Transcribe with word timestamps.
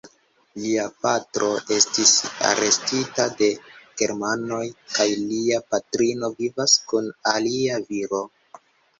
Lia 0.59 0.83
patro 1.01 1.47
estis 1.73 2.13
arestita 2.51 3.25
de 3.41 3.49
Germanoj 4.01 4.61
kaj 4.93 5.07
lia 5.25 5.59
patrino 5.75 6.31
vivas 6.39 6.79
kun 6.93 7.11
alia 7.33 7.77
viro. 7.91 8.23